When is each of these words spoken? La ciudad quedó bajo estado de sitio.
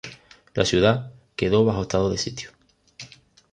La 0.55 0.65
ciudad 0.65 1.13
quedó 1.35 1.63
bajo 1.63 1.83
estado 1.83 2.09
de 2.09 2.17
sitio. 2.17 2.49